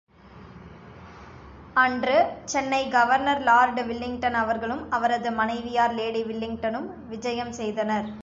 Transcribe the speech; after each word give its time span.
அன்று, 1.75 2.15
Chennai 2.45 2.87
governor 2.87 3.41
lord 3.41 3.83
Willingdon 3.83 4.33
அவர்களும் 4.33 4.89
அவரது 4.89 5.31
மனைவியார் 5.31 5.93
லேடி 5.93 6.23
வில்லிங்டனும் 6.23 6.89
விஜயம் 7.07 7.51
செய்தனர். 7.51 8.11